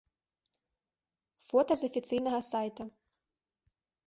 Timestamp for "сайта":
2.49-2.83